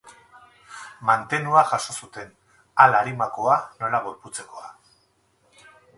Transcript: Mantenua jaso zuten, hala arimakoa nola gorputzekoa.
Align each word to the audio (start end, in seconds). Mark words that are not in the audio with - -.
Mantenua 1.09 1.61
jaso 1.73 1.95
zuten, 2.05 2.33
hala 2.85 3.03
arimakoa 3.05 3.59
nola 3.85 4.01
gorputzekoa. 4.07 4.75